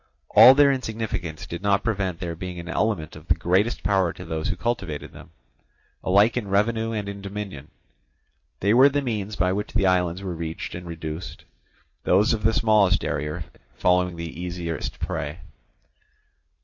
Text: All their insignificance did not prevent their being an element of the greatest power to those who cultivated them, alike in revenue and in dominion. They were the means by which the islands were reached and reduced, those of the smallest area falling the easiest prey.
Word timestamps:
All 0.31 0.55
their 0.55 0.71
insignificance 0.71 1.45
did 1.45 1.61
not 1.61 1.83
prevent 1.83 2.19
their 2.19 2.33
being 2.35 2.59
an 2.59 2.67
element 2.67 3.15
of 3.15 3.27
the 3.27 3.35
greatest 3.35 3.83
power 3.83 4.11
to 4.13 4.25
those 4.25 4.47
who 4.49 4.55
cultivated 4.55 5.13
them, 5.13 5.29
alike 6.03 6.35
in 6.35 6.47
revenue 6.47 6.91
and 6.91 7.07
in 7.07 7.21
dominion. 7.21 7.67
They 8.61 8.73
were 8.73 8.89
the 8.89 9.03
means 9.03 9.35
by 9.35 9.53
which 9.53 9.73
the 9.73 9.85
islands 9.85 10.23
were 10.23 10.33
reached 10.33 10.73
and 10.73 10.87
reduced, 10.87 11.45
those 12.03 12.33
of 12.33 12.41
the 12.41 12.51
smallest 12.53 13.05
area 13.05 13.43
falling 13.75 14.15
the 14.15 14.41
easiest 14.41 14.97
prey. 14.97 15.41